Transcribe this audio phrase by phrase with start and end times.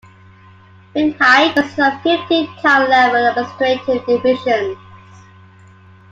[0.95, 4.75] Binhai consists of fifteen town-level administrative divisions.